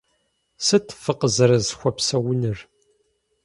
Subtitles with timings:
[0.65, 2.57] Сыт фыкъызэрысхуэупсэнур?